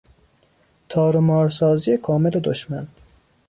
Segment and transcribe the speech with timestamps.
[0.89, 2.87] تارومار سازی کامل دشمن